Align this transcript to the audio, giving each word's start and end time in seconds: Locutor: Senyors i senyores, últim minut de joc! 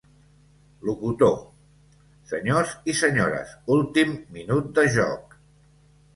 Locutor: 0.89 1.35
Senyors 2.31 2.73
i 2.95 2.97
senyores, 3.03 3.53
últim 3.77 4.19
minut 4.41 4.75
de 4.81 4.89
joc! 4.99 5.39